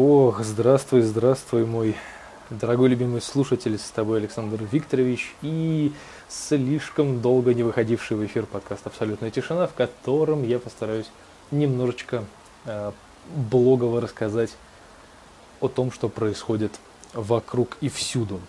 [0.00, 1.96] Ох, здравствуй, здравствуй, мой
[2.50, 5.92] дорогой любимый слушатель, с тобой Александр Викторович и
[6.28, 11.10] слишком долго не выходивший в эфир подкаст «Абсолютная тишина», в котором я постараюсь
[11.50, 12.22] немножечко
[12.64, 12.92] э,
[13.50, 14.52] блогово рассказать
[15.58, 16.78] о том, что происходит
[17.12, 18.40] вокруг и всюду.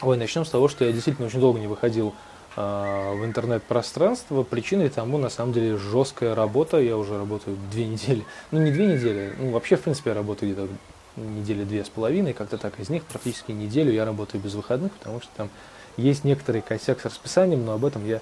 [0.00, 2.14] Ой, начнем с того, что я действительно очень долго не выходил
[2.56, 4.42] в интернет-пространство.
[4.42, 6.78] Причиной тому, на самом деле, жесткая работа.
[6.78, 8.24] Я уже работаю две недели.
[8.50, 10.68] Ну, не две недели, ну, вообще, в принципе, я работаю где-то
[11.16, 12.78] недели две с половиной, как-то так.
[12.80, 15.50] Из них практически неделю я работаю без выходных, потому что там
[15.96, 18.20] есть некоторый косяк с расписанием, но об этом я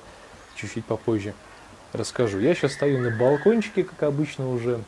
[0.57, 1.35] чуть-чуть попозже
[1.93, 2.41] расскажу.
[2.41, 4.81] Я сейчас стою на балкончике, как обычно, уже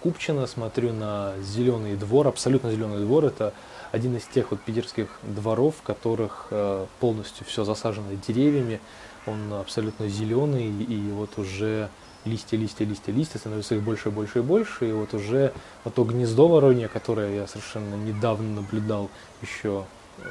[0.00, 3.26] Купчино, смотрю на зеленый двор, абсолютно зеленый двор.
[3.26, 3.52] Это
[3.92, 8.80] один из тех вот питерских дворов, в которых э, полностью все засажено деревьями.
[9.26, 11.90] Он абсолютно зеленый, и вот уже
[12.24, 14.88] листья, листья, листья, листья, становится их больше, больше и больше.
[14.88, 15.52] И вот уже
[15.84, 19.10] вот то гнездо воронье, которое я совершенно недавно наблюдал
[19.42, 19.84] еще
[20.16, 20.22] э,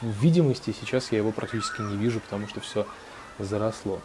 [0.00, 2.86] в видимости, сейчас я его практически не вижу, потому что все
[3.38, 4.00] заросло.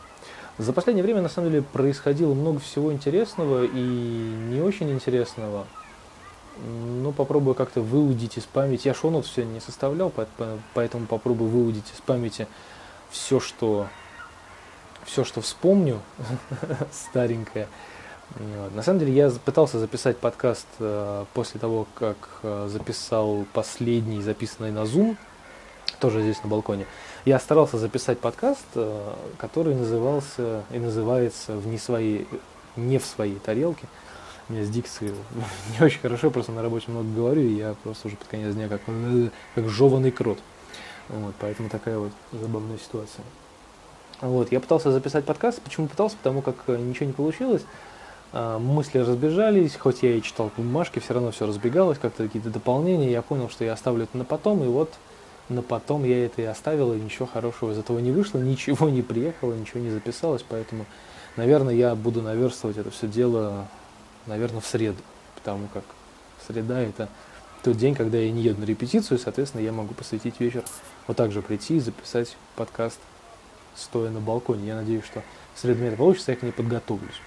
[0.58, 5.66] За последнее время, на самом деле, происходило много всего интересного и не очень интересного.
[6.58, 8.88] Ну, попробую как-то выудить из памяти.
[8.88, 10.14] Я шоу все не составлял,
[10.74, 12.48] поэтому попробую выудить из памяти
[13.10, 13.88] все, что,
[15.04, 16.02] все, что вспомню,
[16.92, 17.68] старенькое.
[18.74, 24.72] На самом деле я пытался записать подкаст э, после того, как э, записал последний, записанный
[24.72, 25.16] на Zoom,
[26.06, 26.86] тоже здесь на балконе.
[27.26, 32.28] Я старался записать подкаст, э, который назывался и называется в не, своей,
[32.76, 33.88] не в своей тарелке.
[34.48, 35.16] У меня с дикцией
[35.80, 38.68] не очень хорошо, просто на работе много говорю, и я просто уже под конец дня
[38.68, 38.82] как,
[39.56, 40.38] как жеванный крот.
[41.10, 43.26] Вот, поэтому такая вот забавная ситуация.
[44.22, 45.60] Вот, я пытался записать подкаст.
[45.64, 46.18] Почему пытался?
[46.18, 47.64] Потому как э, ничего не получилось.
[48.32, 53.10] А, мысли разбежались, хоть я и читал бумажки, все равно все разбегалось, как-то какие-то дополнения.
[53.10, 54.94] Я понял, что я оставлю это на потом, и вот
[55.50, 59.02] на потом я это и оставил, и ничего хорошего из этого не вышло, ничего не
[59.02, 60.86] приехало, ничего не записалось, поэтому,
[61.36, 63.68] наверное, я буду наверстывать это все дело,
[64.26, 65.02] наверное, в среду,
[65.36, 65.84] потому как
[66.48, 67.10] среда это
[67.64, 70.64] тот день, когда я не еду на репетицию, и, соответственно, я могу посвятить вечер
[71.08, 73.00] вот так же прийти и записать подкаст
[73.76, 74.68] стоя на балконе.
[74.68, 75.24] Я надеюсь, что
[75.54, 77.22] в среду это получится, я к ней подготовлюсь.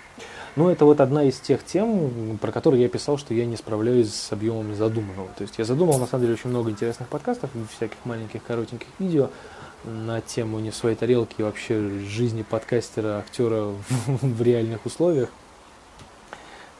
[0.59, 4.13] Ну, это вот одна из тех тем, про которые я писал, что я не справляюсь
[4.13, 5.29] с объемами задуманного.
[5.37, 9.31] То есть я задумал, на самом деле, очень много интересных подкастов, всяких маленьких коротеньких видео
[9.85, 13.67] на тему «Не в своей тарелке» и вообще жизни подкастера, актера
[14.07, 15.29] в, реальных условиях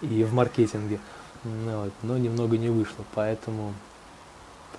[0.01, 0.99] и в маркетинге.
[1.45, 3.75] Ну, вот, но немного не вышло, поэтому,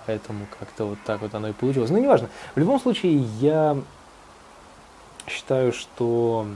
[0.07, 1.89] поэтому как-то вот так вот оно и получилось.
[1.89, 2.29] Но неважно.
[2.53, 3.81] В любом случае, я
[5.25, 6.47] считаю, что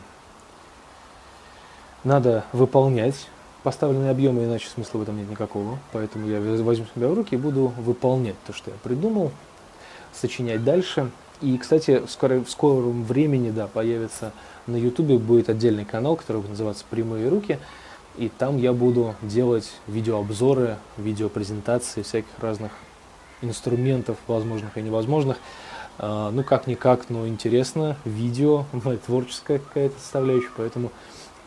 [2.03, 3.27] надо выполнять
[3.63, 5.79] поставленные объемы, иначе смысла в этом нет никакого.
[5.93, 9.31] Поэтому я возьму себя в руки и буду выполнять то, что я придумал,
[10.13, 11.09] сочинять дальше.
[11.41, 14.33] И, кстати, в, скоро, в скором времени, да, появится
[14.67, 17.59] на YouTube будет отдельный канал, который будет называться «Прямые руки».
[18.15, 22.71] И там я буду делать видеообзоры, видеопрезентации всяких разных
[23.41, 25.37] инструментов, возможных и невозможных.
[25.97, 28.65] А, ну, как-никак, но интересно, видео,
[29.05, 30.91] творческая какая-то составляющая, поэтому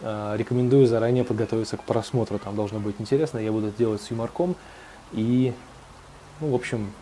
[0.03, 4.55] рекомендую заранее подготовиться к просмотру, там должно быть интересно, я буду это делать с юморком
[5.13, 5.55] и,
[6.41, 6.93] ну, в общем,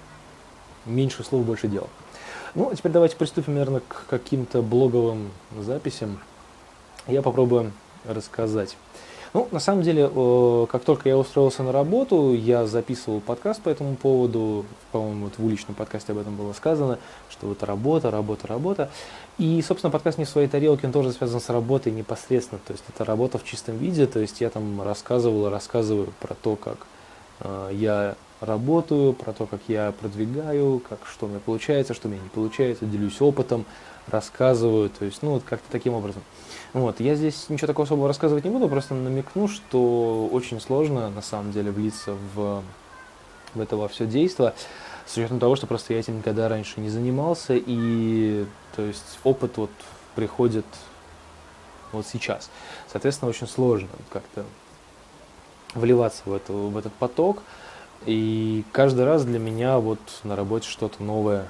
[0.86, 1.88] меньше слов, больше дела.
[2.54, 6.20] Ну, а теперь давайте приступим, наверное, к каким-то блоговым записям.
[7.08, 7.72] Я попробую
[8.04, 8.76] рассказать.
[9.34, 10.08] Ну, на самом деле,
[10.70, 14.64] как только я устроился на работу, я записывал подкаст по этому поводу.
[14.92, 18.90] По-моему, вот в уличном подкасте об этом было сказано, что вот работа, работа, работа.
[19.36, 22.60] И, собственно, подкаст «Не в своей тарелке», он тоже связан с работой непосредственно.
[22.64, 24.06] То есть это работа в чистом виде.
[24.06, 26.86] То есть я там рассказывал, рассказываю про то, как
[27.40, 32.10] э, я работаю, про то, как я продвигаю, как что у меня получается, что у
[32.12, 33.64] меня не получается, делюсь опытом,
[34.06, 34.90] рассказываю.
[34.90, 36.22] То есть, ну, вот как-то таким образом.
[36.74, 41.22] Вот, я здесь ничего такого особого рассказывать не буду, просто намекну, что очень сложно на
[41.22, 42.64] самом деле влиться в,
[43.54, 44.54] в это во все действо,
[45.06, 48.44] с учетом того, что просто я этим никогда раньше не занимался, и
[48.74, 49.70] то есть опыт вот
[50.16, 50.66] приходит
[51.92, 52.50] вот сейчас.
[52.90, 54.44] Соответственно, очень сложно как-то
[55.74, 57.44] вливаться в, эту, в этот поток,
[58.04, 61.46] и каждый раз для меня вот на работе что-то новое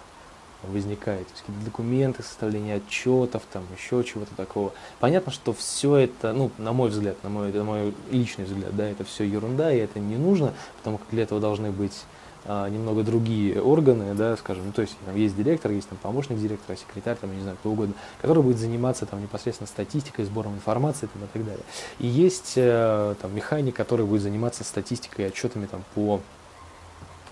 [0.71, 1.27] возникает.
[1.27, 4.73] То есть какие-то документы, составление отчетов, там еще чего-то такого.
[5.01, 8.89] Понятно, что все это, ну, на мой взгляд, на мой, на мой личный взгляд, да,
[8.89, 12.05] это все ерунда, и это не нужно, потому как для этого должны быть
[12.47, 16.39] а, немного другие органы, да, скажем, ну, то есть там есть директор, есть там помощник
[16.39, 20.55] директора, секретарь, там, я не знаю, кто угодно, который будет заниматься там непосредственно статистикой, сбором
[20.55, 21.65] информации там, и так далее.
[22.01, 26.21] И есть э, там механик, который будет заниматься статистикой и отчетами там по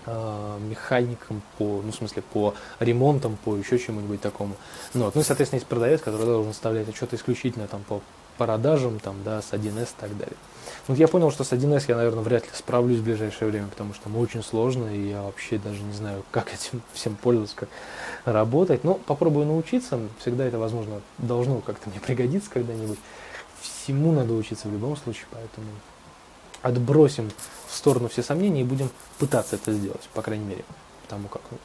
[0.05, 4.55] механикам, по, ну, в смысле, по ремонтам, по еще чему-нибудь такому.
[4.93, 5.15] Ну, вот.
[5.15, 8.01] ну и, соответственно, есть продавец, который должен составлять отчеты исключительно там по
[8.37, 10.35] продажам, там, да, с 1С и так далее.
[10.87, 13.93] Вот я понял, что с 1С я, наверное, вряд ли справлюсь в ближайшее время, потому
[13.93, 17.69] что ну, очень сложно, и я вообще даже не знаю, как этим всем пользоваться, как
[18.25, 18.83] работать.
[18.83, 22.99] Но попробую научиться, всегда это, возможно, должно как-то мне пригодиться когда-нибудь.
[23.61, 25.67] Всему надо учиться в любом случае, поэтому
[26.63, 27.29] отбросим
[27.67, 28.89] в сторону все сомнения и будем
[29.19, 30.63] пытаться это сделать, по крайней мере,
[31.03, 31.57] потому как, ну,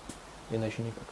[0.50, 1.04] иначе никак.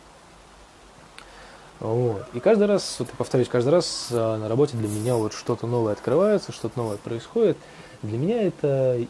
[1.81, 2.25] Вот.
[2.35, 5.93] И каждый раз, вот повторюсь, каждый раз а, на работе для меня вот что-то новое
[5.93, 7.57] открывается, что-то новое происходит.
[8.03, 9.05] Для меня это,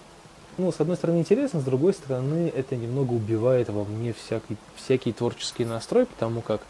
[0.58, 5.12] ну, с одной стороны интересно, с другой стороны это немного убивает во мне всякий, всякий
[5.12, 6.60] творческий настрой, потому как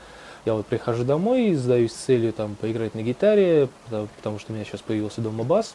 [0.45, 4.65] я вот прихожу домой, задаюсь целью там поиграть на гитаре, потому, потому что у меня
[4.65, 5.75] сейчас появился дома бас,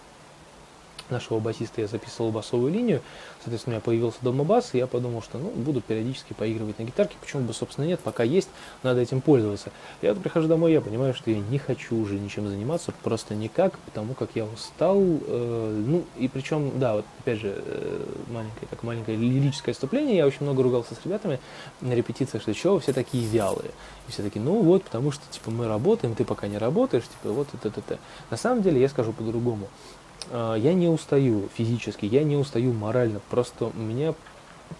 [1.11, 3.01] нашего басиста я записывал басовую линию,
[3.43, 6.83] соответственно, у меня появился дома бас, и я подумал, что ну, буду периодически поигрывать на
[6.83, 8.49] гитарке, почему бы, собственно, нет, пока есть,
[8.83, 9.71] надо этим пользоваться.
[10.01, 14.13] Я прихожу домой, я понимаю, что я не хочу уже ничем заниматься, просто никак, потому
[14.13, 19.17] как я устал, э, ну, и причем, да, вот, опять же, э, маленькое, как маленькое
[19.17, 21.39] лирическое вступление, я очень много ругался с ребятами
[21.81, 23.71] на репетициях, что чего все такие вялые,
[24.07, 27.33] и все такие, ну вот, потому что, типа, мы работаем, ты пока не работаешь, типа,
[27.33, 27.99] вот это, это, это.
[28.29, 29.67] На самом деле, я скажу по-другому.
[30.29, 34.13] А, я не устаю физически, я не устаю морально, просто у меня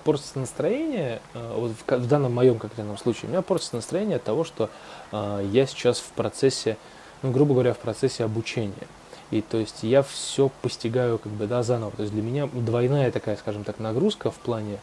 [0.03, 4.43] портится настроение, а, вот в, данном моем конкретном случае, у меня портится настроение от того,
[4.43, 4.69] что
[5.11, 6.77] э, я сейчас в процессе,
[7.21, 8.87] ну, грубо говоря, в процессе обучения.
[9.31, 11.91] И то есть я все постигаю как бы, да, заново.
[11.91, 14.77] То есть для меня двойная такая, скажем так, нагрузка в плане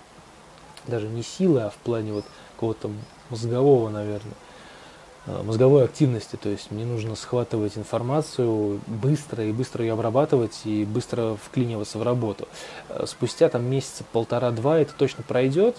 [0.86, 2.24] даже не силы, а в плане вот
[2.54, 2.90] какого-то
[3.28, 4.34] мозгового, наверное.
[5.28, 10.84] Э, мозговой активности, то есть мне нужно схватывать информацию быстро и быстро ее обрабатывать и
[10.84, 12.48] быстро вклиниваться в работу.
[12.88, 15.76] Э, спустя там месяца полтора-два это точно пройдет,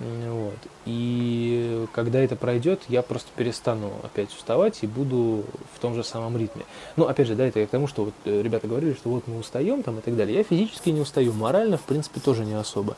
[0.00, 0.56] вот.
[0.86, 5.44] И когда это пройдет, я просто перестану опять уставать и буду
[5.74, 6.64] в том же самом ритме.
[6.96, 9.26] Ну, опять же, да, это я к тому, что вот э, ребята говорили, что вот
[9.26, 10.38] мы устаем там и так далее.
[10.38, 12.96] Я физически не устаю, морально, в принципе, тоже не особо.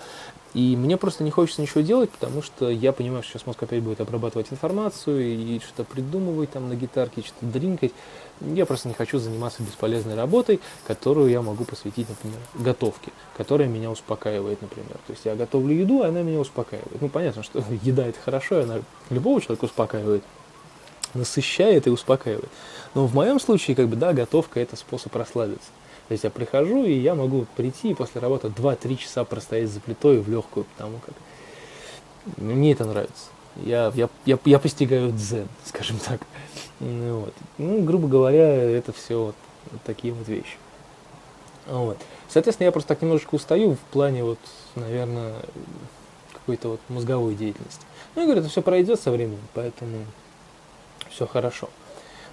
[0.55, 3.83] И мне просто не хочется ничего делать, потому что я понимаю, что сейчас мозг опять
[3.83, 7.93] будет обрабатывать информацию и что-то придумывать там на гитарке, что-то дринкать.
[8.41, 13.91] Я просто не хочу заниматься бесполезной работой, которую я могу посвятить, например, готовке, которая меня
[13.91, 14.99] успокаивает, например.
[15.07, 17.01] То есть я готовлю еду, а она меня успокаивает.
[17.01, 20.23] Ну, понятно, что еда это хорошо, она любого человека успокаивает,
[21.15, 22.51] насыщает и успокаивает.
[22.95, 25.71] Но в моем случае, как бы, да, готовка это способ расслабиться.
[26.09, 29.81] То есть я прихожу, и я могу прийти и после работы 2-3 часа простоять за
[29.81, 31.15] плитой в легкую, потому как
[32.37, 33.27] мне это нравится.
[33.57, 36.21] Я, я, я, я постигаю дзен, скажем так.
[36.81, 37.35] Ну, вот.
[37.59, 39.35] ну, грубо говоря, это все вот,
[39.71, 40.57] вот такие вот вещи.
[41.67, 41.99] Вот.
[42.29, 44.39] Соответственно, я просто так немножечко устаю в плане, вот,
[44.75, 45.35] наверное,
[46.33, 47.85] какой-то вот мозговой деятельности.
[48.15, 50.07] Ну, я говорю, это все пройдет со временем, поэтому
[51.11, 51.69] все хорошо.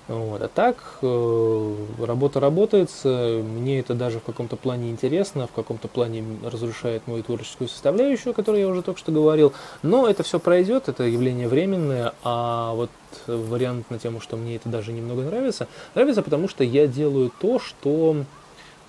[0.09, 0.41] Вот.
[0.41, 6.23] А так, э, работа работается, мне это даже в каком-то плане интересно, в каком-то плане
[6.43, 9.53] разрушает мою творческую составляющую, о которой я уже только что говорил,
[9.83, 12.89] но это все пройдет, это явление временное, а вот
[13.27, 17.59] вариант на тему, что мне это даже немного нравится, нравится потому, что я делаю то,
[17.59, 18.25] что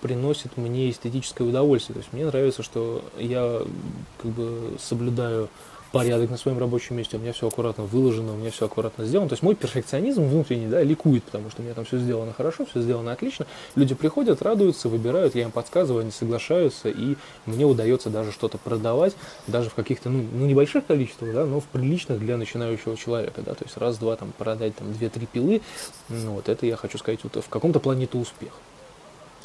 [0.01, 3.61] приносит мне эстетическое удовольствие, то есть мне нравится, что я
[4.23, 5.51] как бы соблюдаю
[5.93, 9.29] порядок на своем рабочем месте, у меня все аккуратно выложено, у меня все аккуратно сделано.
[9.29, 12.67] То есть мой перфекционизм внутренний, да, ликует, потому что у меня там все сделано хорошо,
[12.67, 13.47] все сделано отлично.
[13.75, 17.17] Люди приходят, радуются, выбирают, я им подсказываю, они соглашаются, и
[17.47, 19.15] мне удается даже что-то продавать,
[19.47, 23.55] даже в каких-то, ну, ну, небольших количествах, да, но в приличных для начинающего человека, да,
[23.55, 25.61] то есть раз-два там продать там две-три пилы,
[26.09, 28.53] ну, вот это я хочу сказать, вот в каком-то плане это успех.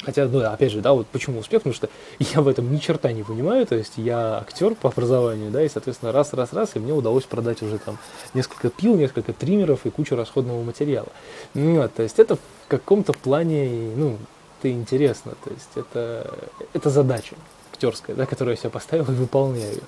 [0.02, 1.88] Хотя, ну, опять же, да, вот почему успех, потому что
[2.18, 5.68] я в этом ни черта не понимаю, то есть я актер по образованию, да, и,
[5.68, 7.98] соответственно, раз, раз, раз, и мне удалось продать уже там
[8.34, 11.08] несколько пил, несколько триммеров и кучу расходного материала.
[11.54, 14.18] Ну, то есть это в каком-то плане, ну,
[14.60, 16.34] это интересно, то есть это,
[16.72, 17.36] это задача
[17.72, 19.80] актерская, да, которую я себе поставил и выполняю.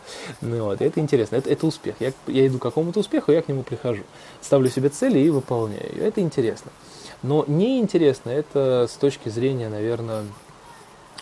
[0.42, 1.96] Ну, вот, и это интересно, это, это успех.
[2.00, 4.02] Я, я иду к какому-то успеху, я к нему прихожу.
[4.42, 6.08] Ставлю себе цели и выполняю ее.
[6.08, 6.70] Это интересно.
[7.22, 10.24] Но неинтересно это с точки зрения, наверное,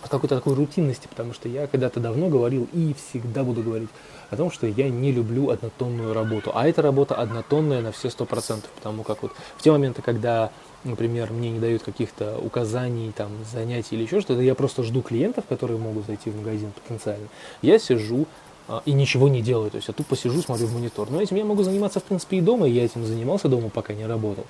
[0.09, 3.89] какой-то такой рутинности, потому что я когда-то давно говорил и всегда буду говорить
[4.31, 6.53] о том, что я не люблю однотонную работу.
[6.55, 10.51] А эта работа однотонная на все сто процентов, потому как вот в те моменты, когда,
[10.85, 15.45] например, мне не дают каких-то указаний, там, занятий или еще что-то, я просто жду клиентов,
[15.49, 17.29] которые могут зайти в магазин потенциально.
[17.63, 18.27] Я сижу,
[18.69, 19.71] а, и ничего не делаю.
[19.71, 21.11] То есть я тупо сижу, смотрю в монитор.
[21.11, 22.67] Но этим я могу заниматься, в принципе, и дома.
[22.67, 24.45] Я этим занимался дома, пока не работал.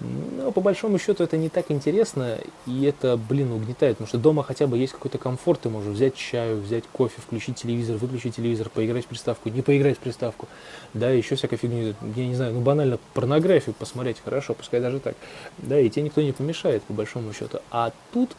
[0.00, 4.42] Но по большому счету это не так интересно, и это, блин, угнетает, потому что дома
[4.42, 8.68] хотя бы есть какой-то комфорт, ты можешь взять чаю, взять кофе, включить телевизор, выключить телевизор,
[8.70, 10.48] поиграть в приставку, не поиграть в приставку,
[10.94, 15.14] да, еще всякой фигни, я не знаю, ну банально порнографию посмотреть, хорошо, пускай даже так,
[15.58, 17.60] да, и тебе никто не помешает, по большому счету.
[17.70, 18.30] А тут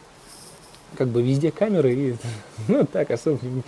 [0.96, 2.16] как бы везде камеры, и
[2.68, 3.62] ну, так особо не,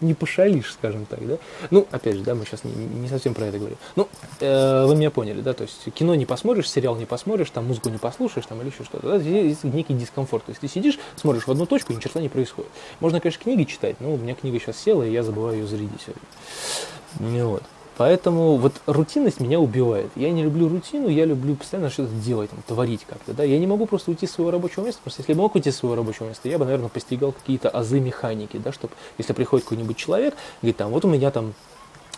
[0.00, 1.38] не пошалишь, скажем так, да.
[1.70, 3.78] Ну, опять же, да, мы сейчас не, не совсем про это говорим.
[3.96, 4.08] Ну,
[4.40, 7.88] э, вы меня поняли, да, то есть кино не посмотришь, сериал не посмотришь, там музыку
[7.88, 10.44] не послушаешь, там или еще что-то, да, здесь некий дискомфорт.
[10.44, 12.70] То есть ты сидишь, смотришь в одну точку, и ни черта не происходит.
[13.00, 16.00] Можно, конечно, книги читать, но у меня книга сейчас села, и я забываю ее зарядить
[16.00, 17.44] сегодня.
[17.44, 17.62] Вот.
[17.98, 20.12] Поэтому вот рутинность меня убивает.
[20.14, 23.34] Я не люблю рутину, я люблю постоянно что-то делать, там, творить как-то.
[23.34, 23.42] Да?
[23.42, 25.76] Я не могу просто уйти с своего рабочего места, просто если бы мог уйти с
[25.78, 29.96] своего рабочего места, я бы, наверное, постигал какие-то азы механики, да, чтобы, если приходит какой-нибудь
[29.96, 31.54] человек, говорит, там, вот у меня там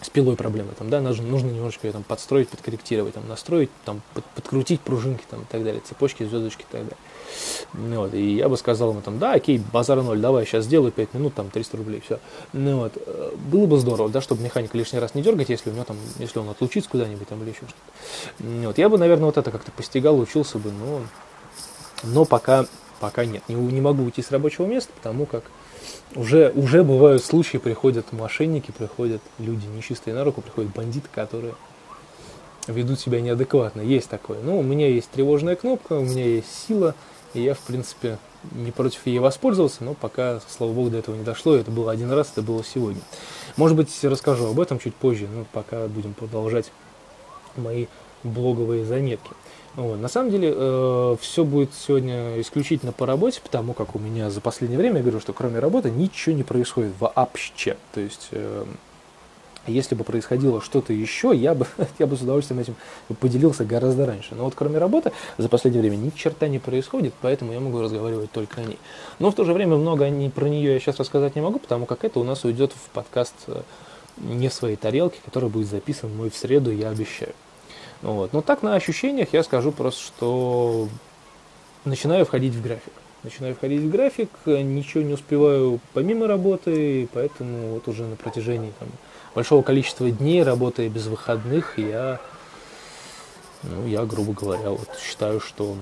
[0.02, 4.00] с пилой проблемы, там, да, нужно, нужно немножечко ее там подстроить, подкорректировать, там, настроить, там,
[4.14, 6.97] под, подкрутить пружинки, там, и так далее, цепочки, звездочки и так далее.
[7.75, 10.90] Ну, вот, и я бы сказал ему там, да, окей, базар ноль, давай, сейчас сделаю
[10.90, 12.19] 5 минут, там, 300 рублей, все.
[12.52, 15.75] Ну, вот, э, было бы здорово, да, чтобы механика лишний раз не дергать, если у
[15.75, 17.75] него там, если он отлучится куда-нибудь там или еще что-то.
[18.38, 21.02] Ну, вот, я бы, наверное, вот это как-то постигал, учился бы, но,
[22.04, 22.64] но пока,
[23.00, 23.42] пока нет.
[23.49, 25.45] Не, не могу уйти с рабочего места, потому как
[26.14, 31.54] уже, уже бывают случаи, приходят мошенники, приходят люди нечистые на руку, приходят бандиты, которые
[32.66, 33.80] ведут себя неадекватно.
[33.80, 34.40] Есть такое.
[34.42, 36.94] Ну, у меня есть тревожная кнопка, у меня есть сила,
[37.34, 38.18] и я, в принципе,
[38.52, 41.54] не против ей воспользовался, но пока, слава богу, до этого не дошло.
[41.54, 43.00] Это было один раз, это было сегодня.
[43.56, 46.72] Может быть, расскажу об этом чуть позже, но пока будем продолжать
[47.56, 47.86] мои
[48.22, 49.30] блоговые заметки.
[49.76, 50.00] Вот.
[50.00, 54.40] На самом деле, э, все будет сегодня исключительно по работе, потому как у меня за
[54.40, 57.76] последнее время, я говорю, что кроме работы ничего не происходит вообще.
[57.92, 58.64] То есть, э,
[59.66, 61.66] если бы происходило что-то еще, я бы,
[61.98, 62.76] я бы с удовольствием этим
[63.20, 64.34] поделился гораздо раньше.
[64.34, 68.32] Но вот кроме работы за последнее время ни черта не происходит, поэтому я могу разговаривать
[68.32, 68.78] только о ней.
[69.20, 71.86] Но в то же время много не, про нее я сейчас рассказать не могу, потому
[71.86, 73.62] как это у нас уйдет в подкаст э,
[74.18, 77.34] не в своей тарелке, который будет записан мой в среду, я обещаю.
[78.02, 78.33] Вот.
[78.33, 80.88] Но так на ощущениях я скажу просто, что
[81.85, 82.92] начинаю входить в график.
[83.23, 88.88] Начинаю входить в график, ничего не успеваю помимо работы, поэтому вот уже на протяжении там,
[89.35, 92.19] большого количества дней, работая без выходных, я,
[93.62, 95.76] ну, я, грубо говоря, вот считаю, что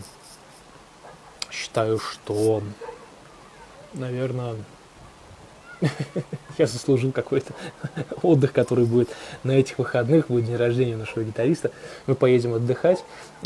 [1.52, 2.60] считаю, что,
[3.94, 4.56] наверное,
[6.58, 7.54] я заслужил какой-то
[8.22, 9.08] отдых, который будет
[9.44, 11.70] на этих выходных, будет день рождения нашего гитариста.
[12.06, 13.04] Мы поедем отдыхать,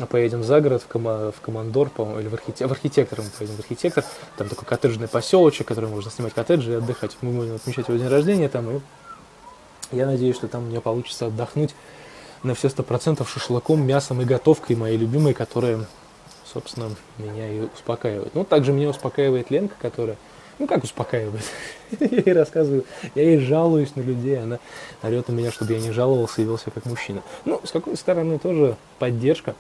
[0.09, 3.57] поедем за город в, кома- в Командор, по-моему, или в, архите- в архитектор мы поедем
[3.57, 4.05] в архитектор.
[4.37, 7.17] Там такой коттеджный поселочек, который можно снимать коттеджи и отдыхать.
[7.21, 8.81] Мы будем отмечать его день рождения там, и
[9.93, 11.75] я надеюсь, что там меня получится отдохнуть
[12.43, 15.87] на все сто процентов шашлыком, мясом и готовкой моей любимой, которая,
[16.51, 18.35] собственно, меня и успокаивает.
[18.35, 20.17] Ну, также меня успокаивает Ленка, которая,
[20.63, 21.43] ну, как успокаивает?
[22.01, 22.85] я ей рассказываю,
[23.17, 24.61] я ей жалуюсь на людей, она
[25.03, 27.23] орет на меня, чтобы я не жаловался и вел себя как мужчина.
[27.45, 29.57] Ну, с какой стороны тоже поддержка,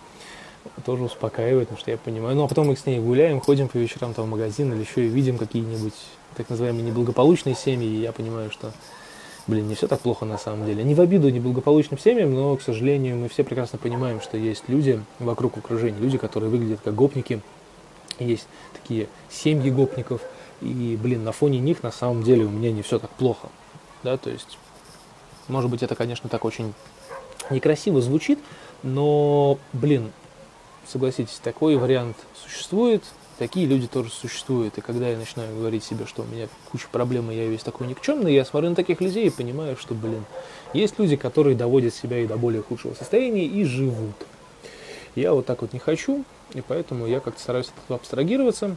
[0.86, 2.36] тоже успокаивает, потому что я понимаю.
[2.36, 5.04] Ну, а потом мы с ней гуляем, ходим по вечерам там в магазин или еще
[5.04, 5.94] и видим какие-нибудь
[6.36, 8.72] так называемые неблагополучные семьи, и я понимаю, что
[9.48, 10.84] блин, не все так плохо на самом деле.
[10.84, 15.02] Не в обиду неблагополучным семьям, но, к сожалению, мы все прекрасно понимаем, что есть люди
[15.18, 17.40] вокруг окружения, люди, которые выглядят как гопники.
[18.20, 20.20] Есть такие семьи гопников,
[20.62, 23.48] и, блин, на фоне них на самом деле у меня не все так плохо.
[24.02, 24.58] Да, то есть,
[25.48, 26.72] может быть, это, конечно, так очень
[27.50, 28.38] некрасиво звучит,
[28.82, 30.12] но, блин,
[30.86, 33.02] согласитесь, такой вариант существует,
[33.38, 34.78] такие люди тоже существуют.
[34.78, 37.86] И когда я начинаю говорить себе, что у меня куча проблем, и я весь такой
[37.86, 40.24] никчемный, я смотрю на таких людей и понимаю, что, блин,
[40.72, 44.14] есть люди, которые доводят себя и до более худшего состояния и живут.
[45.14, 48.76] Я вот так вот не хочу, и поэтому я как-то стараюсь от этого абстрагироваться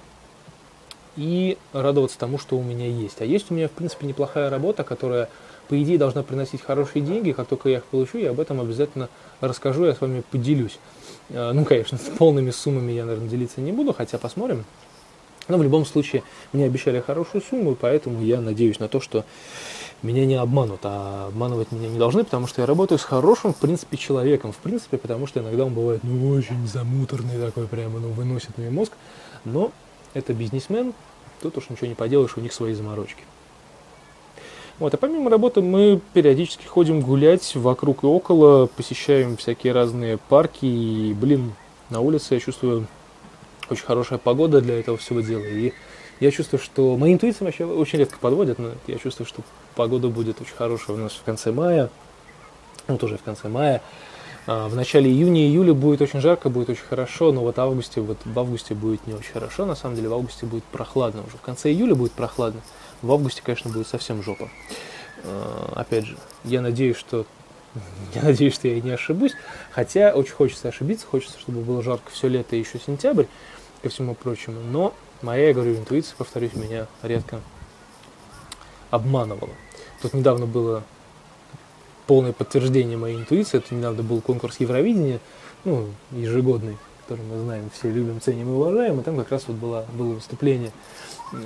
[1.15, 3.21] и радоваться тому, что у меня есть.
[3.21, 5.29] А есть у меня, в принципе, неплохая работа, которая,
[5.67, 7.31] по идее, должна приносить хорошие деньги.
[7.31, 9.09] Как только я их получу, я об этом обязательно
[9.41, 10.77] расскажу, я с вами поделюсь.
[11.29, 14.65] А, ну, конечно, с полными суммами я, наверное, делиться не буду, хотя посмотрим.
[15.47, 19.25] Но в любом случае, мне обещали хорошую сумму, поэтому я надеюсь на то, что
[20.01, 23.57] меня не обманут, а обманывать меня не должны, потому что я работаю с хорошим, в
[23.57, 24.51] принципе, человеком.
[24.51, 28.71] В принципе, потому что иногда он бывает, ну, очень замуторный такой, прямо, ну, выносит мне
[28.71, 28.93] мозг.
[29.45, 29.71] Но
[30.15, 30.93] это бизнесмен,
[31.41, 33.23] тут уж ничего не поделаешь, у них свои заморочки.
[34.79, 40.65] Вот, а помимо работы мы периодически ходим гулять вокруг и около, посещаем всякие разные парки,
[40.65, 41.53] и, блин,
[41.89, 42.87] на улице я чувствую
[43.69, 45.73] очень хорошая погода для этого всего дела, и
[46.19, 49.41] Я чувствую, что мои интуиции вообще очень редко подводят, но я чувствую, что
[49.75, 51.89] погода будет очень хорошая у нас в конце мая,
[52.87, 53.81] ну тоже в конце мая.
[54.47, 58.01] А, в начале июня июля будет очень жарко, будет очень хорошо, но вот в августе,
[58.01, 61.37] вот в августе будет не очень хорошо, на самом деле в августе будет прохладно уже.
[61.37, 62.61] В конце июля будет прохладно,
[63.01, 64.49] в августе, конечно, будет совсем жопа.
[65.23, 67.25] А, опять же, я надеюсь, что
[68.13, 69.33] я надеюсь, что я и не ошибусь,
[69.71, 73.25] хотя очень хочется ошибиться, хочется, чтобы было жарко все лето и еще сентябрь,
[73.81, 77.41] ко всему прочему, но моя, я говорю, интуиция, повторюсь, меня редко
[78.91, 79.51] обманывала.
[80.01, 80.83] Тут недавно было
[82.07, 83.57] полное подтверждение моей интуиции.
[83.57, 85.19] Это недавно был конкурс Евровидения,
[85.63, 88.99] ну, ежегодный, который мы знаем, все любим, ценим и уважаем.
[88.99, 90.71] И там как раз вот было, было выступление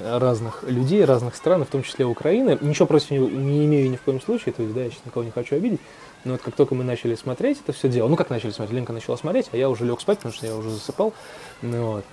[0.04, 2.58] разных людей, разных стран, в том числе Украины.
[2.62, 5.24] Ничего против него не имею ни в коем случае, то есть, да, я сейчас никого
[5.24, 5.80] не хочу обидеть.
[6.26, 8.92] Но вот как только мы начали смотреть это все дело, ну как начали смотреть, Ленка
[8.92, 11.14] начала смотреть, а я уже лег спать, потому что я уже засыпал.
[11.62, 12.06] Ну, вот.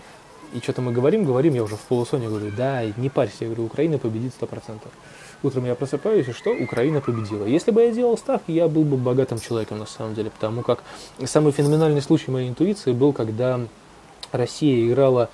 [0.54, 3.64] И что-то мы говорим, говорим, я уже в полусоне говорю, да, не парься, я говорю,
[3.64, 4.78] Украина победит 100%.
[5.42, 6.50] Утром я просыпаюсь, и что?
[6.50, 7.44] Украина победила.
[7.44, 10.82] Если бы я делал ставки, я был бы богатым человеком на самом деле, потому как
[11.24, 13.60] самый феноменальный случай моей интуиции был, когда
[14.32, 15.28] Россия играла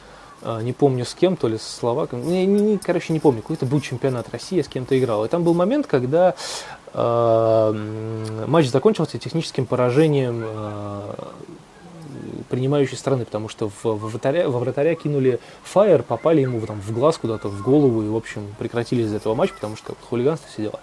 [0.44, 3.64] а, не помню с кем, то ли с Словаком, не, не, короче, не помню, какой-то
[3.64, 5.24] был чемпионат России, с кем-то играл.
[5.24, 6.34] И там был момент, когда
[6.92, 11.14] э, матч закончился техническим поражением э,
[12.62, 16.92] принимающей страны, потому что в, в вратаря, во вратаря кинули фаер, попали ему там, в
[16.92, 20.62] глаз куда-то, в голову, и, в общем, прекратили из этого матча, потому что хулиганство все
[20.62, 20.80] дела.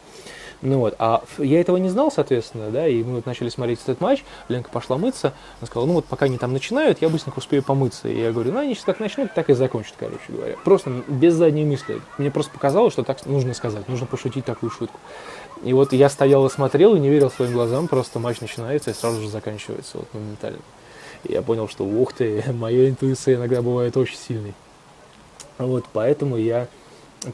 [0.61, 4.01] Ну вот, а я этого не знал, соответственно, да, и мы вот начали смотреть этот
[4.01, 5.31] матч, Ленка пошла мыться,
[5.61, 8.09] она сказала, ну вот пока они там начинают, я быстренько успею помыться.
[8.09, 10.57] И я говорю, ну они сейчас как начнут, так и закончат, короче говоря.
[10.65, 12.01] Просто без задней мысли.
[12.17, 14.99] Мне просто показалось, что так нужно сказать, нужно пошутить такую шутку.
[15.63, 18.93] И вот я стоял и смотрел, и не верил своим глазам, просто матч начинается и
[18.93, 20.59] сразу же заканчивается вот моментально.
[21.23, 24.53] Я понял, что ух ты, моя интуиция иногда бывает очень сильной.
[25.57, 26.67] Вот, поэтому я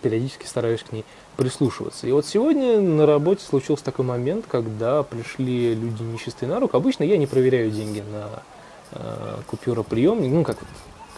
[0.01, 1.05] периодически стараюсь к ней
[1.37, 2.07] прислушиваться.
[2.07, 6.77] И вот сегодня на работе случился такой момент, когда пришли люди нечистые на руку.
[6.77, 8.43] Обычно я не проверяю деньги на
[8.91, 10.57] э, купюроприемник, ну как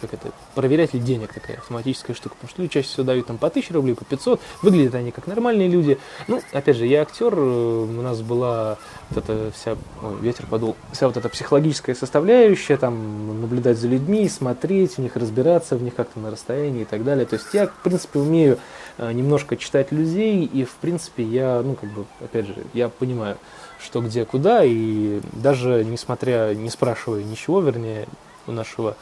[0.00, 3.48] как это, проверять денег такая автоматическая штука, потому что люди чаще всего дают там по
[3.48, 5.98] 1000 рублей, по 500, выглядят они как нормальные люди.
[6.26, 8.78] Ну, опять же, я актер, э, у нас была
[9.10, 14.28] вот эта вся, ой, ветер подул, вся вот эта психологическая составляющая, там, наблюдать за людьми,
[14.28, 17.26] смотреть в них, разбираться в них как-то на расстоянии и так далее.
[17.26, 18.58] То есть я, в принципе, умею
[18.98, 23.36] э, немножко читать людей, и, в принципе, я, ну, как бы, опять же, я понимаю,
[23.80, 28.08] что где, куда, и даже несмотря, не спрашивая ничего, вернее,
[28.46, 28.96] у нашего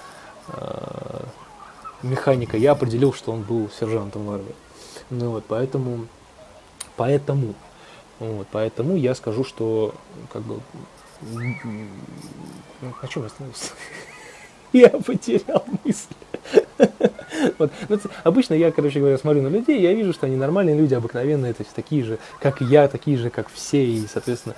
[2.03, 4.55] механика, я определил, что он был сержантом в армии.
[5.11, 6.07] Ну вот, поэтому,
[6.97, 7.55] поэтому,
[8.19, 9.95] вот, поэтому я скажу, что
[10.33, 10.61] как бы,
[13.03, 13.73] о чем я остановился?
[14.73, 16.15] Я потерял мысль.
[17.89, 21.53] Ну, обычно я, короче говоря, смотрю на людей, я вижу, что они нормальные люди, обыкновенные,
[21.53, 24.55] то есть такие же, как я, такие же, как все, и, соответственно,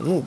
[0.00, 0.24] ну,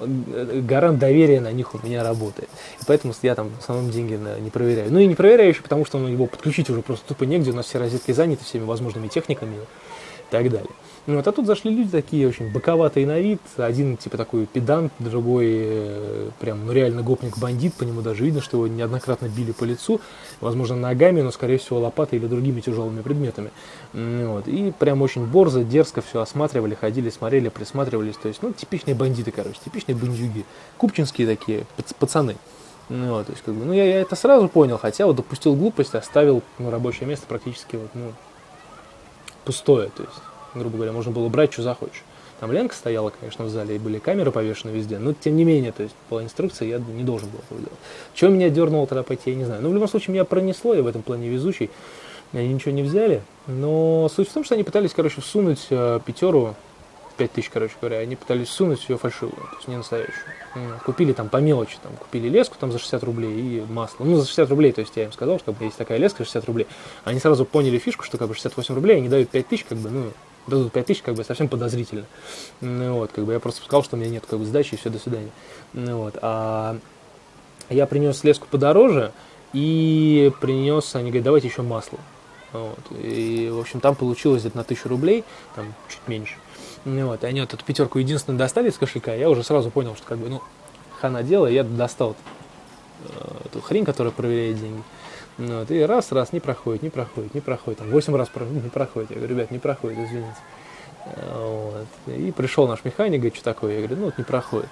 [0.00, 2.48] гарант доверия на них у меня работает.
[2.80, 4.92] И поэтому я там в основном деньги не проверяю.
[4.92, 7.54] Ну и не проверяю еще, потому что ну, его подключить уже просто тупо негде, у
[7.54, 10.70] нас все розетки заняты всеми возможными техниками и так далее.
[11.06, 13.40] Ну, вот, а тут зашли люди такие очень боковатые на вид.
[13.58, 18.56] Один типа такой педант, другой э, прям ну реально гопник-бандит, по нему даже видно, что
[18.56, 20.00] его неоднократно били по лицу,
[20.40, 23.50] возможно ногами, но скорее всего лопатой или другими тяжелыми предметами.
[23.92, 24.48] Вот.
[24.48, 28.16] И прям очень борзо, дерзко все осматривали, ходили, смотрели, присматривались.
[28.16, 30.46] То есть, ну, типичные бандиты, короче, типичные бандюги.
[30.78, 31.66] Купчинские такие
[31.98, 32.36] пацаны.
[32.88, 35.54] Ну, вот, то есть, как бы, ну, я, я это сразу понял, хотя вот допустил
[35.54, 38.12] глупость, оставил ну, рабочее место практически вот, ну,
[39.44, 39.90] пустое.
[39.94, 40.14] То есть,
[40.54, 42.02] грубо говоря, можно было брать, что захочешь.
[42.40, 45.72] Там Ленка стояла, конечно, в зале, и были камеры повешены везде, но тем не менее,
[45.72, 47.78] то есть по инструкции я не должен был этого делать.
[48.12, 49.62] Чего меня дернуло тогда пойти, я не знаю.
[49.62, 51.70] Но в любом случае меня пронесло, я в этом плане везучий.
[52.32, 53.22] Они ничего не взяли.
[53.46, 56.56] Но суть в том, что они пытались, короче, всунуть э, пятеру,
[57.16, 60.14] пять тысяч, короче говоря, они пытались всунуть ее фальшивую, то есть не настоящую.
[60.84, 64.04] Купили там по мелочи, там, купили леску там за 60 рублей и масло.
[64.04, 66.24] Ну, за 60 рублей, то есть я им сказал, что как бы, есть такая леска
[66.24, 66.66] 60 рублей.
[67.04, 69.90] Они сразу поняли фишку, что как бы 68 рублей, они дают 5 тысяч, как бы,
[69.90, 70.10] ну,
[70.46, 72.04] дадут 5 тысяч, как бы совсем подозрительно.
[72.60, 74.76] Ну, вот, как бы я просто сказал, что у меня нет как бы сдачи и
[74.76, 75.30] все, до свидания.
[75.72, 76.78] Ну, вот, а
[77.70, 79.12] я принес леску подороже
[79.52, 81.98] и принес, они говорят, давайте еще масло.
[82.52, 85.24] Вот, и, в общем, там получилось где-то на тысячу рублей,
[85.56, 86.36] там чуть меньше.
[86.84, 89.96] Ну, вот, и они вот эту пятерку единственно достали из кошелька, я уже сразу понял,
[89.96, 90.42] что как бы, ну,
[91.00, 92.14] хана дело, я достал
[93.00, 94.82] э, эту хрень, которая проверяет деньги.
[95.36, 97.80] Вот, и раз, раз, не проходит, не проходит, не проходит.
[97.80, 99.10] Там 8 раз не проходит.
[99.10, 100.36] Я говорю, ребят, не проходит, извините.
[101.32, 101.86] Вот.
[102.06, 103.74] И пришел наш механик, говорит, что такое?
[103.74, 104.68] Я говорю, ну вот не проходит.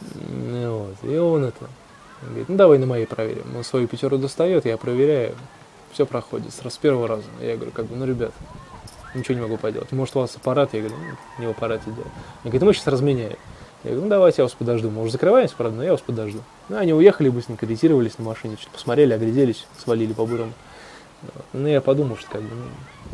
[0.00, 0.96] Вот.
[1.02, 1.66] И он это
[2.22, 3.56] говорит, ну давай на моей проверим.
[3.56, 5.34] Он свою пятерку достает, я проверяю.
[5.96, 7.24] все проходит, сразу с первого раза.
[7.40, 8.32] Я говорю, как бы, ну, ребят,
[9.14, 9.90] ничего не могу поделать.
[9.92, 10.74] Может, у вас аппарат?
[10.74, 12.06] Я говорю, ну, не в аппарате дело.
[12.42, 13.38] Они говорят, мы сейчас разменяем.
[13.86, 14.90] Я говорю, ну давайте я вас подожду.
[14.90, 16.40] Мы уже закрываемся, правда, но я вас подожду.
[16.68, 20.52] Ну, они уехали быстренько, ретировались на машине, что-то посмотрели, огляделись, свалили по-бурому.
[21.52, 22.64] Ну, я подумал, что как бы, ну,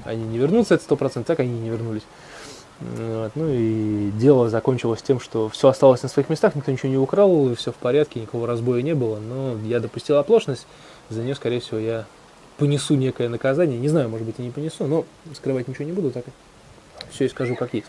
[0.07, 2.05] они не вернутся, это сто процентов, так они не вернулись.
[2.81, 3.33] Вот.
[3.35, 7.55] Ну и дело закончилось тем, что все осталось на своих местах, никто ничего не украл,
[7.55, 9.19] все в порядке, никакого разбоя не было.
[9.19, 10.67] Но я допустил оплошность,
[11.11, 12.07] за нее, скорее всего, я
[12.57, 13.79] понесу некое наказание.
[13.79, 15.05] Не знаю, может быть, и не понесу, но
[15.35, 16.25] скрывать ничего не буду, так
[17.11, 17.89] все и скажу как есть.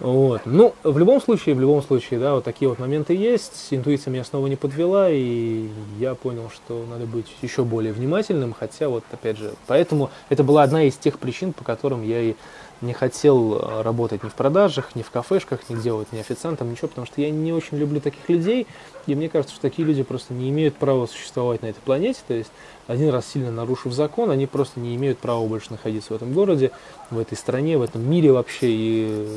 [0.00, 0.42] Вот.
[0.44, 3.68] Ну, в любом случае, в любом случае, да, вот такие вот моменты есть.
[3.70, 8.88] Интуиция меня снова не подвела, и я понял, что надо быть еще более внимательным, хотя
[8.88, 12.34] вот, опять же, поэтому это была одна из тех причин, по которым я и
[12.80, 16.86] не хотел э, работать ни в продажах, ни в кафешках, нигде вот ни официантом, ничего,
[16.86, 18.68] потому что я не очень люблю таких людей,
[19.12, 22.34] и мне кажется, что такие люди просто не имеют права существовать на этой планете, то
[22.34, 22.50] есть
[22.86, 26.70] один раз сильно нарушив закон, они просто не имеют права больше находиться в этом городе,
[27.10, 29.28] в этой стране, в этом мире вообще, и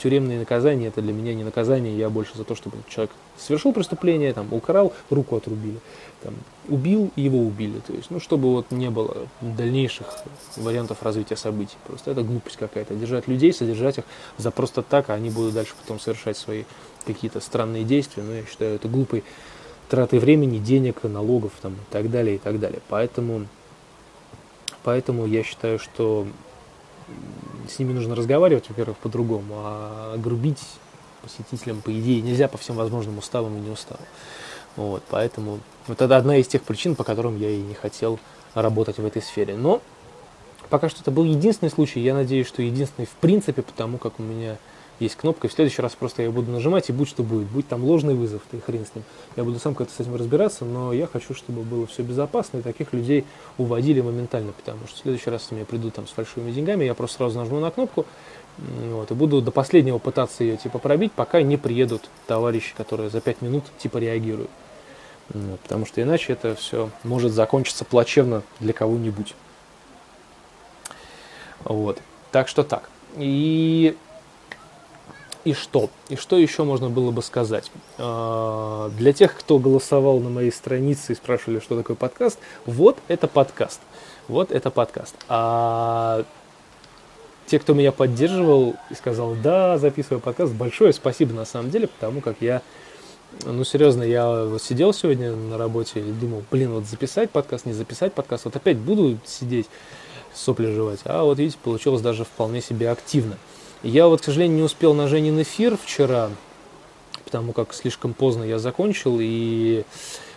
[0.00, 4.32] тюремные наказания это для меня не наказание, я больше за то, чтобы человек совершил преступление,
[4.32, 5.78] там, украл, руку отрубили
[6.22, 6.34] там,
[6.68, 7.80] убил, его убили.
[7.86, 10.06] То есть, ну, чтобы вот не было дальнейших
[10.56, 11.76] вариантов развития событий.
[11.86, 12.94] Просто это глупость какая-то.
[12.94, 14.04] Держать людей, содержать их
[14.38, 16.64] за просто так, а они будут дальше потом совершать свои
[17.04, 18.22] какие-то странные действия.
[18.22, 19.24] Но я считаю, это глупой
[19.88, 22.80] тратой времени, денег, налогов там, и так далее, и так далее.
[22.88, 23.46] Поэтому,
[24.82, 26.26] поэтому я считаю, что
[27.68, 30.62] с ними нужно разговаривать, во-первых, по-другому, а грубить
[31.22, 34.04] посетителям, по идее, нельзя по всем возможным уставам и неуставам.
[34.76, 38.18] Вот, поэтому вот это одна из тех причин, по которым я и не хотел
[38.54, 39.54] работать в этой сфере.
[39.56, 39.82] Но
[40.70, 42.00] пока что это был единственный случай.
[42.00, 44.56] Я надеюсь, что единственный в принципе, потому как у меня
[45.02, 45.46] есть кнопка.
[45.46, 47.46] И в следующий раз просто я буду нажимать, и будь что будет.
[47.48, 49.04] Будь там ложный вызов, ты хрен с ним.
[49.36, 52.62] Я буду сам как-то с этим разбираться, но я хочу, чтобы было все безопасно, и
[52.62, 53.24] таких людей
[53.58, 57.18] уводили моментально, потому что в следующий раз, мне придут там с фальшивыми деньгами, я просто
[57.18, 58.06] сразу нажму на кнопку,
[58.58, 63.20] вот, и буду до последнего пытаться ее типа пробить, пока не приедут товарищи, которые за
[63.20, 64.50] пять минут типа реагируют.
[65.32, 69.34] Вот, потому что иначе это все может закончиться плачевно для кого-нибудь.
[71.64, 72.00] Вот.
[72.30, 72.88] Так что так.
[73.16, 73.96] И,
[75.44, 75.90] и что?
[76.08, 77.70] И что еще можно было бы сказать?
[77.98, 83.28] А, для тех, кто голосовал на моей странице и спрашивали, что такое подкаст, вот это
[83.28, 83.80] подкаст.
[84.28, 85.14] Вот это подкаст.
[85.28, 86.24] А
[87.46, 92.20] те, кто меня поддерживал и сказал, да, записываю подкаст, большое спасибо на самом деле, потому
[92.20, 92.62] как я
[93.44, 97.72] ну, серьезно, я вот сидел сегодня на работе и думал, блин, вот записать подкаст, не
[97.72, 99.68] записать подкаст, вот опять буду сидеть,
[100.34, 101.00] сопли жевать.
[101.04, 103.38] А вот видите, получилось даже вполне себе активно.
[103.82, 106.30] Я вот, к сожалению, не успел на Женин эфир вчера,
[107.24, 109.84] потому как слишком поздно я закончил, и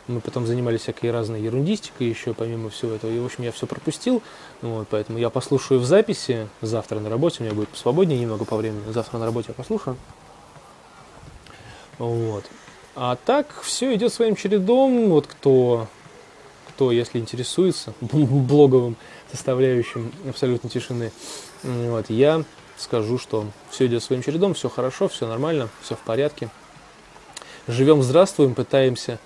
[0.08, 3.12] мы потом занимались всякой разной ерундистикой еще, помимо всего этого.
[3.12, 4.24] И, в общем, я все пропустил.
[4.62, 6.48] Вот, поэтому я послушаю в записи.
[6.62, 8.82] Завтра на работе у меня будет свободнее немного по времени.
[8.92, 9.96] Завтра на работе я послушаю.
[12.00, 12.46] Вот.
[12.96, 15.10] А так все идет своим чередом.
[15.10, 15.88] Вот кто,
[16.70, 18.96] кто если интересуется блоговым
[19.32, 21.12] составляющим абсолютно тишины,
[21.64, 22.44] вот, я
[22.78, 26.50] скажу, что все идет своим чередом, все хорошо, все нормально, все в порядке.
[27.68, 29.20] Живем, здравствуем, пытаемся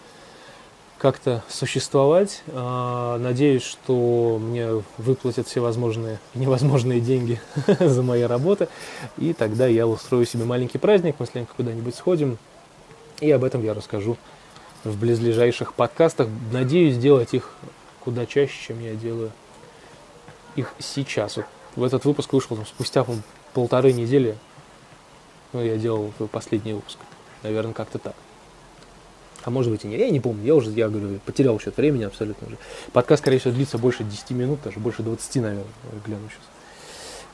[0.98, 2.44] как-то существовать.
[2.48, 7.42] А, надеюсь, что мне выплатят все возможные и невозможные деньги
[7.80, 8.68] за мои работы.
[9.18, 12.38] И тогда я устрою себе маленький праздник, мы с Ленкой куда-нибудь сходим,
[13.22, 14.18] и об этом я расскажу
[14.84, 16.28] в близлежащих подкастах.
[16.52, 17.54] Надеюсь сделать их
[18.02, 19.32] куда чаще, чем я делаю
[20.56, 21.38] их сейчас.
[21.38, 23.14] Вот в этот выпуск вышел там, спустя по
[23.54, 24.38] полторы недели.
[25.54, 26.98] Ну, я делал последний выпуск.
[27.44, 28.16] Наверное, как-то так.
[29.44, 30.00] А может быть и нет.
[30.00, 30.44] Я не помню.
[30.44, 32.58] Я уже, я говорю, потерял счет времени абсолютно уже.
[32.92, 35.66] Подкаст, скорее всего, длится больше 10 минут, даже больше 20, наверное.
[35.92, 36.44] Я гляну сейчас.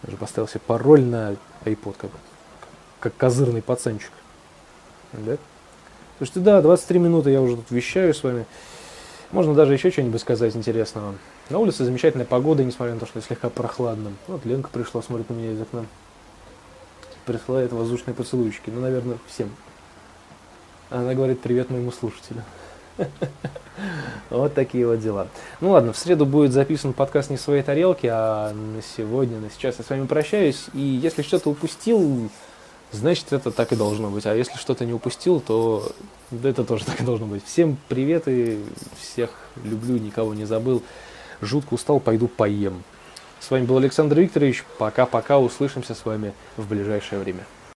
[0.03, 2.11] Я уже поставил себе пароль на iPod, как,
[2.99, 4.11] как козырный пацанчик.
[5.13, 5.37] Да?
[6.17, 8.45] Слушайте, да, 23 минуты я уже тут вещаю с вами.
[9.31, 11.15] Можно даже еще что-нибудь сказать интересного.
[11.49, 14.13] На улице замечательная погода, несмотря на то, что слегка прохладно.
[14.27, 15.85] Вот Ленка пришла, смотрит на меня из окна.
[17.25, 18.69] Присылает воздушные поцелуйчики.
[18.69, 19.49] Ну, наверное, всем.
[20.89, 22.43] Она говорит привет моему слушателю.
[24.29, 25.27] Вот такие вот дела.
[25.61, 29.77] Ну ладно, в среду будет записан подкаст «Не своей тарелки», а на сегодня, на сейчас
[29.77, 30.65] я с вами прощаюсь.
[30.73, 32.29] И если что-то упустил,
[32.91, 34.25] значит это так и должно быть.
[34.25, 35.91] А если что-то не упустил, то
[36.43, 37.45] это тоже так и должно быть.
[37.45, 38.63] Всем привет и
[38.99, 39.29] всех
[39.63, 40.81] люблю, никого не забыл.
[41.41, 42.83] Жутко устал, пойду поем.
[43.45, 44.63] С вами был Александр Викторович.
[44.79, 47.41] Пока-пока, услышимся с вами в ближайшее время.